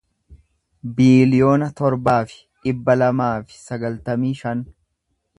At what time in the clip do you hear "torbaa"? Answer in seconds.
1.81-2.15